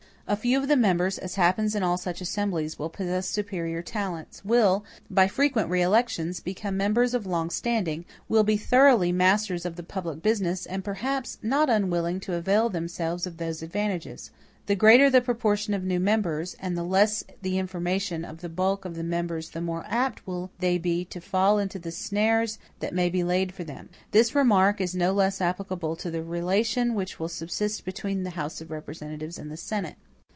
[0.27, 4.45] A few of the members, as happens in all such assemblies, will possess superior talents;
[4.45, 9.83] will, by frequent reelections, become members of long standing; will be thoroughly masters of the
[9.83, 14.31] public business, and perhaps not unwilling to avail themselves of those advantages.
[14.67, 18.85] The greater the proportion of new members, and the less the information of the bulk
[18.85, 22.93] of the members the more apt will they be to fall into the snares that
[22.93, 23.89] may be laid for them.
[24.11, 28.61] This remark is no less applicable to the relation which will subsist between the House
[28.61, 29.95] of Representatives and the Senate.